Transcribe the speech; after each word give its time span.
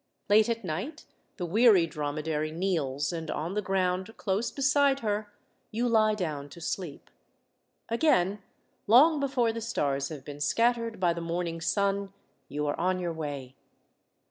Late 0.29 0.49
at 0.49 0.63
night 0.65 1.05
the 1.37 1.45
weary 1.45 1.85
dromedary 1.85 2.51
kneels, 2.51 3.13
and 3.13 3.29
on 3.29 3.53
the 3.53 3.61
ground, 3.61 4.17
close 4.17 4.49
beside 4.49 5.01
her, 5.01 5.31
you 5.69 5.87
lie 5.87 6.15
down 6.15 6.49
to 6.49 6.59
sleep. 6.59 7.11
Again, 7.87 8.41
long 8.87 9.19
before 9.19 9.53
the 9.53 9.61
stars 9.61 10.09
have 10.09 10.25
been 10.25 10.39
scattered 10.41 10.99
by 10.99 11.13
the 11.13 11.21
morning 11.21 11.61
sun, 11.61 12.13
you 12.47 12.65
are 12.65 12.79
on 12.79 12.97
your 12.97 13.13
way. 13.13 13.53